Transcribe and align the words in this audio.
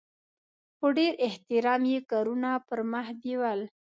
په 0.77 0.87
ډېر 0.97 1.13
احترام 1.27 1.81
یې 1.91 1.99
کارونه 2.11 2.49
پرمخ 2.67 3.07
بیول. 3.21 3.59